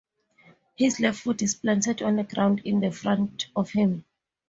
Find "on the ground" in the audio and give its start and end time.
2.01-2.61